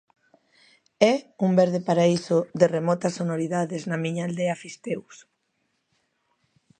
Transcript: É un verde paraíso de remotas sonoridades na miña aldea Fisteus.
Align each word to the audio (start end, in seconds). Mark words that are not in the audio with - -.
É 1.11 1.13
un 1.45 1.51
verde 1.59 1.81
paraíso 1.87 2.37
de 2.59 2.67
remotas 2.77 3.13
sonoridades 3.19 3.81
na 3.89 3.97
miña 4.03 4.23
aldea 4.25 4.59
Fisteus. 4.63 5.15